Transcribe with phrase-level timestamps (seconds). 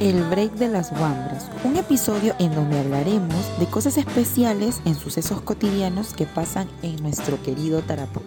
[0.00, 5.42] El Break de las Wambras, un episodio en donde hablaremos de cosas especiales en sucesos
[5.42, 8.26] cotidianos que pasan en nuestro querido Tarapoto.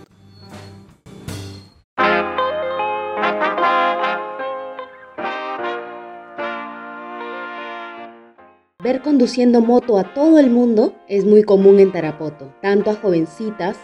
[8.84, 13.78] Ver conduciendo moto a todo el mundo es muy común en Tarapoto, tanto a jovencitas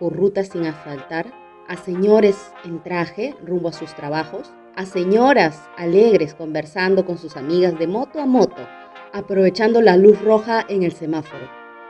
[0.00, 1.32] por rutas sin asfaltar,
[1.68, 7.78] a señores en traje rumbo a sus trabajos, a señoras alegres conversando con sus amigas
[7.78, 8.62] de moto a moto,
[9.12, 11.48] aprovechando la luz roja en el semáforo.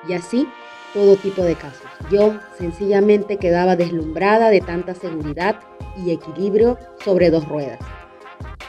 [0.08, 0.48] Y así,
[0.94, 1.86] todo tipo de casos.
[2.10, 5.56] Yo sencillamente quedaba deslumbrada de tanta seguridad
[5.96, 7.80] y equilibrio sobre dos ruedas.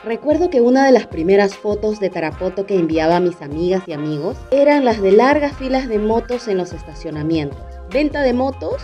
[0.03, 3.93] Recuerdo que una de las primeras fotos de Tarapoto que enviaba a mis amigas y
[3.93, 7.59] amigos eran las de largas filas de motos en los estacionamientos.
[7.91, 8.81] ¿Venta de motos?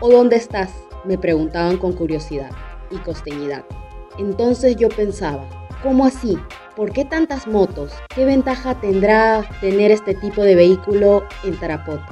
[0.00, 0.70] ¿O dónde estás?
[1.04, 2.50] Me preguntaban con curiosidad
[2.90, 3.64] y costeñidad.
[4.18, 5.44] Entonces yo pensaba,
[5.82, 6.38] ¿cómo así?
[6.74, 7.92] ¿Por qué tantas motos?
[8.14, 12.06] ¿Qué ventaja tendrá tener este tipo de vehículo en Tarapoto?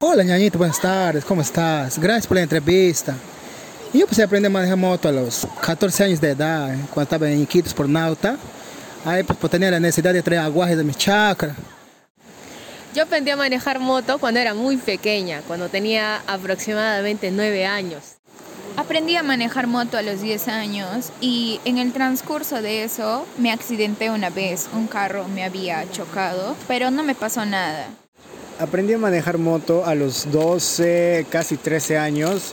[0.00, 1.98] Hola ñañito, buenas tardes, ¿cómo estás?
[1.98, 3.14] Gracias por la entrevista.
[3.92, 7.02] Y yo empecé a aprender a manejar moto a los 14 años de edad, cuando
[7.02, 8.36] estaba en Iquitos por Nauta.
[9.04, 11.54] Ahí pues, pues, tenía la necesidad de traer aguajes de mi chacra.
[12.94, 18.16] Yo aprendí a manejar moto cuando era muy pequeña, cuando tenía aproximadamente 9 años.
[18.76, 23.52] Aprendí a manejar moto a los 10 años y en el transcurso de eso me
[23.52, 24.68] accidenté una vez.
[24.74, 27.86] Un carro me había chocado, pero no me pasó nada.
[28.58, 32.52] Aprendí a manejar moto a los 12, casi 13 años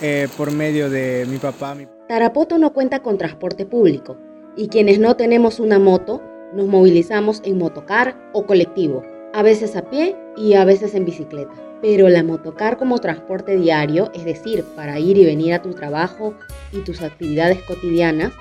[0.00, 1.76] eh, por medio de mi papá.
[2.08, 4.16] Tarapoto no cuenta con transporte público
[4.56, 6.22] y quienes no tenemos una moto
[6.54, 9.02] nos movilizamos en motocar o colectivo,
[9.34, 11.67] a veces a pie y a veces en bicicleta.
[11.80, 16.34] Pero la motocar como transporte diario, es decir, para ir y venir a tu trabajo
[16.72, 18.32] y tus actividades cotidianas,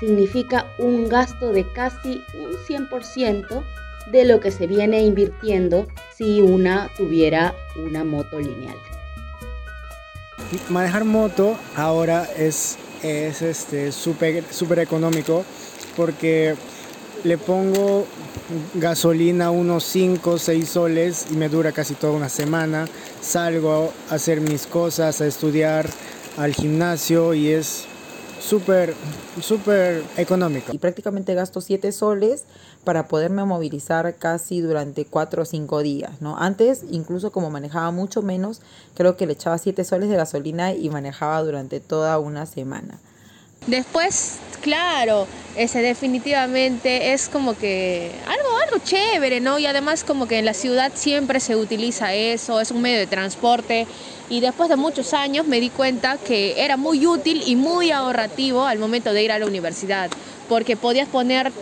[0.00, 2.52] significa un gasto de casi un
[2.88, 3.62] 100%
[4.10, 8.76] de lo que se viene invirtiendo si una tuviera una moto lineal.
[10.68, 15.44] Manejar moto ahora es, es este, súper económico
[15.96, 16.56] porque
[17.24, 18.06] le pongo
[18.74, 22.86] gasolina unos 5 6 soles y me dura casi toda una semana.
[23.20, 25.88] Salgo a hacer mis cosas, a estudiar,
[26.36, 27.84] al gimnasio y es
[28.40, 28.94] súper,
[29.40, 30.72] súper económico.
[30.72, 32.44] Y prácticamente gasto 7 soles
[32.84, 36.38] para poderme movilizar casi durante 4 o 5 días, ¿no?
[36.38, 38.62] Antes, incluso como manejaba mucho menos,
[38.94, 42.98] creo que le echaba 7 soles de gasolina y manejaba durante toda una semana.
[43.66, 45.26] Después, claro,
[45.56, 49.58] ese definitivamente es como que algo, algo chévere, ¿no?
[49.58, 53.06] Y además como que en la ciudad siempre se utiliza eso, es un medio de
[53.06, 53.86] transporte.
[54.30, 58.64] Y después de muchos años me di cuenta que era muy útil y muy ahorrativo
[58.64, 60.08] al momento de ir a la universidad,
[60.48, 61.52] porque podías poner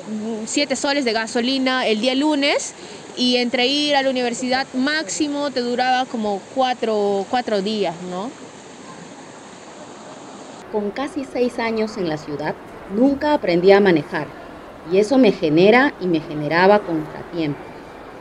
[0.47, 2.75] 7 soles de gasolina el día lunes
[3.17, 8.31] y entre ir a la universidad máximo te duraba como 4 cuatro días, ¿no?
[10.71, 12.55] Con casi seis años en la ciudad,
[12.91, 14.27] nunca aprendí a manejar
[14.93, 17.65] y eso me genera y me generaba contratiempos.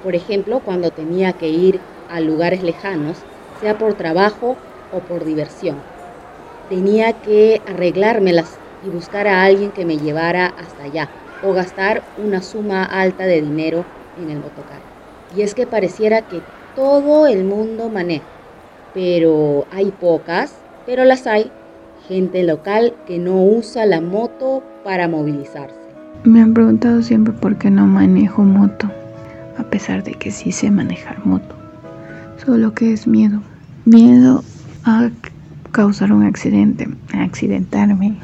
[0.02, 3.18] Por ejemplo, cuando tenía que ir a lugares lejanos,
[3.60, 4.56] sea por trabajo
[4.94, 5.76] o por diversión.
[6.70, 11.10] Tenía que arreglármelas y buscar a alguien que me llevara hasta allá
[11.44, 13.84] o gastar una suma alta de dinero
[14.16, 14.80] en el motocar.
[15.36, 16.42] Y es que pareciera que
[16.76, 18.24] todo el mundo maneja,
[18.94, 20.54] pero hay pocas,
[20.86, 21.52] pero las hay
[22.08, 25.76] gente local que no usa la moto para movilizarse.
[26.24, 28.90] Me han preguntado siempre por qué no manejo moto,
[29.58, 31.56] a pesar de que sí sé manejar moto.
[32.44, 33.42] Solo que es miedo.
[33.86, 34.44] Miedo
[34.84, 35.10] a
[35.72, 38.16] causar un accidente, a accidentarme.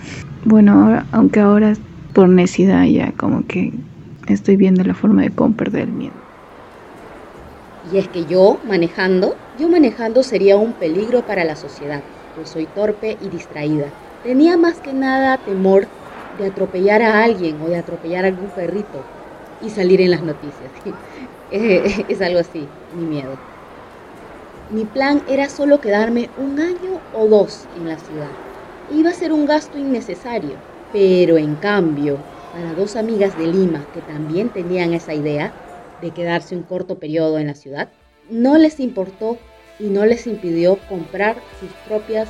[0.46, 1.74] Bueno, aunque ahora
[2.14, 3.74] por necesidad ya como que
[4.28, 6.14] estoy viendo la forma de cómo perder el miedo.
[7.94, 12.02] Y es que yo manejando, yo manejando sería un peligro para la sociedad
[12.36, 13.92] pues soy torpe y distraída.
[14.24, 15.88] Tenía más que nada temor
[16.38, 19.00] de atropellar a alguien o de atropellar a algún perrito
[19.62, 20.72] y salir en las noticias.
[21.52, 23.38] es algo así, mi miedo.
[24.70, 28.32] Mi plan era solo quedarme un año o dos en la ciudad.
[28.92, 30.58] Iba a ser un gasto innecesario,
[30.92, 32.18] pero en cambio,
[32.52, 35.54] para dos amigas de Lima que también tenían esa idea
[36.02, 37.90] de quedarse un corto periodo en la ciudad,
[38.30, 39.38] no les importó
[39.80, 42.30] y no les impidió comprar sus propias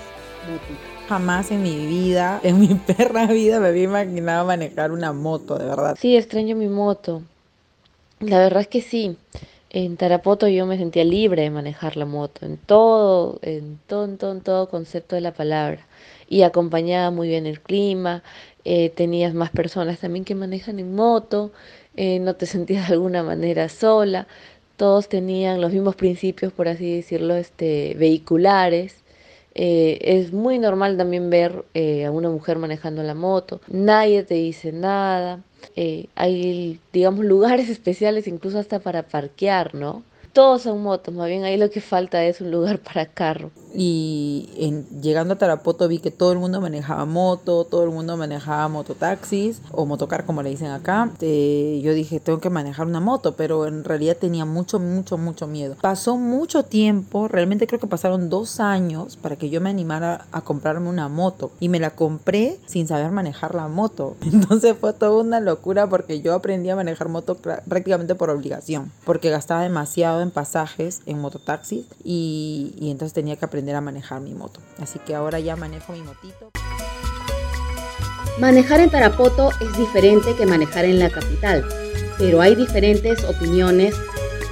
[0.50, 0.78] motos.
[1.07, 2.68] Jamás en mi vida, en mi
[2.98, 5.95] perra vida, me había imaginado manejar una moto, de verdad.
[6.00, 7.22] Sí, extraño mi moto.
[8.19, 9.18] La verdad es que sí.
[9.69, 14.18] En Tarapoto yo me sentía libre de manejar la moto, en todo, en todo, en
[14.18, 15.88] todo, en todo concepto de la palabra.
[16.30, 18.24] Y acompañaba muy bien el clima
[18.66, 21.51] eh, tenías más personas también que manejan en moto,
[21.98, 24.28] eh, no te sentías de alguna manera sola,
[24.78, 28.98] todos tenían los mismos principios, por así decirlo, este, vehiculares.
[29.56, 34.72] Eh, es muy normal también ver a una mujer manejando la moto, nadie te dice
[34.72, 35.44] nada,
[36.16, 40.04] hay, digamos, lugares especiales incluso hasta para parquear, ¿no?
[40.34, 44.50] Todos son motos, más bien ahí lo que falta es un lugar para carro y
[44.58, 48.68] en, llegando a Tarapoto vi que todo el mundo manejaba moto, todo el mundo manejaba
[48.68, 51.10] mototaxis o motocar como le dicen acá.
[51.22, 55.48] Eh, yo dije, tengo que manejar una moto, pero en realidad tenía mucho, mucho, mucho
[55.48, 55.76] miedo.
[55.82, 60.42] Pasó mucho tiempo, realmente creo que pasaron dos años para que yo me animara a
[60.42, 64.16] comprarme una moto y me la compré sin saber manejar la moto.
[64.22, 69.30] Entonces fue toda una locura porque yo aprendí a manejar moto prácticamente por obligación, porque
[69.30, 74.34] gastaba demasiado en pasajes en mototaxis y, y entonces tenía que aprender a manejar mi
[74.34, 74.60] moto.
[74.81, 76.52] Así que ahora ya manejo mi motito.
[78.40, 81.64] Manejar en Tarapoto es diferente que manejar en la capital,
[82.18, 83.96] pero hay diferentes opiniones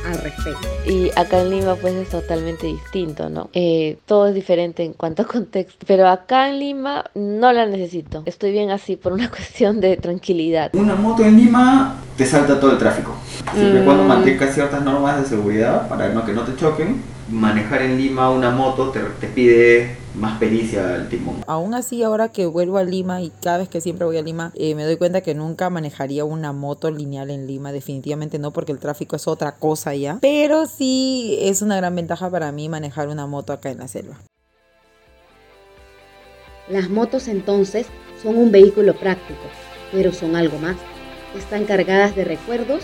[0.06, 0.68] al respecto.
[0.86, 3.50] Y acá en Lima pues es totalmente distinto, ¿no?
[3.54, 8.24] Eh, todo es diferente en cuanto a contexto, pero acá en Lima no la necesito.
[8.26, 10.72] Estoy bien así por una cuestión de tranquilidad.
[10.74, 13.14] Una moto en Lima te salta todo el tráfico.
[13.54, 14.08] Siempre cuando mm.
[14.08, 18.52] mantengas ciertas normas de seguridad para no que no te choquen, manejar en Lima una
[18.52, 21.44] moto te, te, pide más pericia al timón.
[21.48, 24.52] Aún así, ahora que vuelvo a Lima y cada vez que siempre voy a Lima,
[24.56, 27.72] eh, me doy cuenta que nunca manejaría una moto lineal en Lima.
[27.72, 30.20] Definitivamente no, porque el tráfico es otra cosa ya.
[30.22, 34.18] Pero sí es una gran ventaja para mí manejar una moto acá en la selva.
[36.70, 37.88] Las motos entonces
[38.22, 39.42] son un vehículo práctico,
[39.92, 40.76] pero son algo más.
[41.36, 42.84] Están cargadas de recuerdos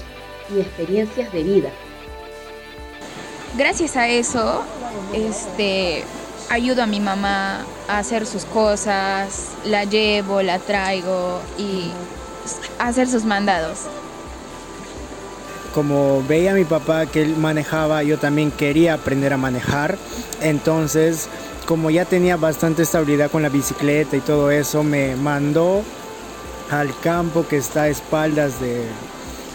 [0.53, 1.69] y experiencias de vida
[3.57, 4.63] gracias a eso,
[5.13, 6.03] este,
[6.49, 11.91] ayudo a mi mamá a hacer sus cosas, la llevo, la traigo y
[12.79, 13.79] a hacer sus mandados.
[15.73, 19.97] Como veía a mi papá que él manejaba, yo también quería aprender a manejar.
[20.41, 21.27] Entonces,
[21.65, 25.83] como ya tenía bastante estabilidad con la bicicleta y todo eso, me mandó
[26.69, 28.83] al campo que está a espaldas de,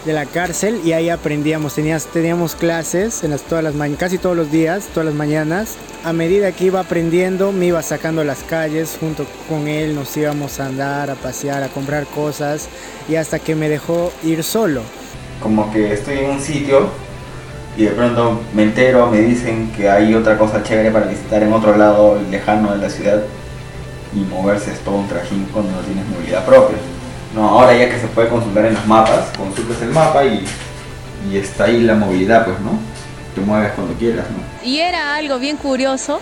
[0.05, 4.35] de la cárcel y ahí aprendíamos, tenías, teníamos clases en las, todas las casi todos
[4.35, 5.75] los días, todas las mañanas.
[6.03, 10.59] A medida que iba aprendiendo, me iba sacando las calles, junto con él nos íbamos
[10.59, 12.67] a andar, a pasear, a comprar cosas
[13.07, 14.81] y hasta que me dejó ir solo.
[15.41, 16.89] Como que estoy en un sitio
[17.77, 21.53] y de pronto me entero, me dicen que hay otra cosa chévere para visitar en
[21.53, 23.23] otro lado lejano de la ciudad
[24.13, 26.77] y moverse es todo un trajín cuando no tienes movilidad propia.
[27.33, 30.45] No, ahora ya que se puede consultar en los mapas, consultas el mapa y,
[31.33, 32.77] está ahí la movilidad, pues, ¿no?
[33.33, 34.67] Te mueves cuando quieras, ¿no?
[34.67, 36.19] Y era algo bien curioso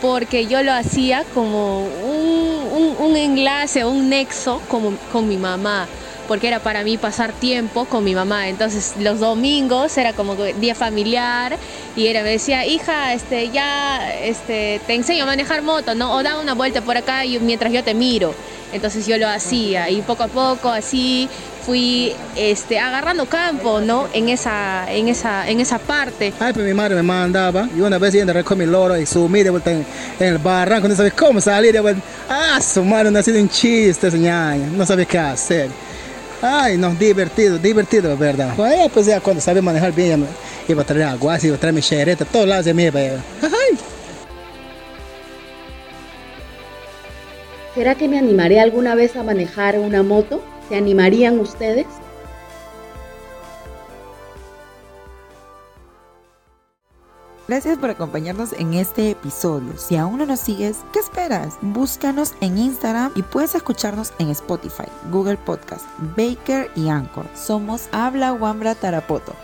[0.00, 5.86] porque yo lo hacía como un, un, enlace, un nexo como, con mi mamá
[6.26, 8.48] porque era para mí pasar tiempo con mi mamá.
[8.48, 11.56] Entonces los domingos era como día familiar
[11.96, 16.14] y era, me decía, hija, este, ya este, te enseño a manejar moto, ¿no?
[16.14, 18.34] O da una vuelta por acá y, mientras yo te miro.
[18.74, 21.28] Entonces yo lo hacía y poco a poco así
[21.64, 24.08] fui este, agarrando campo, ¿no?
[24.12, 26.32] En esa, en esa, en esa parte.
[26.38, 29.06] Ay, pues mi madre me mandaba y una vez yendo a recoger mi loro y
[29.06, 29.86] sumí de vuelta en,
[30.18, 32.02] el barranco, no sabía cómo salir, de vuelta.
[32.28, 35.70] ah, su madre no ha sido un chiste, señora, no sabía qué hacer.
[36.42, 38.52] Ay, no, divertido, divertido, ¿verdad?
[38.54, 40.26] Pues, pues ya cuando sabe manejar bien,
[40.68, 43.63] iba a traer agua, iba a traer mi chereta, todos lados de mí, Ay.
[47.74, 50.40] ¿Será que me animaré alguna vez a manejar una moto?
[50.68, 51.86] ¿Se animarían ustedes?
[57.48, 59.76] Gracias por acompañarnos en este episodio.
[59.76, 61.58] Si aún no nos sigues, ¿qué esperas?
[61.60, 65.84] Búscanos en Instagram y puedes escucharnos en Spotify, Google Podcast,
[66.16, 67.26] Baker y Anchor.
[67.34, 69.34] Somos Habla Wambra Tarapoto.